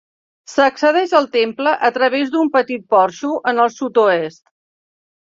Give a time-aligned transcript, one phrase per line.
[0.53, 4.47] S'accedeix al temple a través d'un petit porxo en el sud-oest.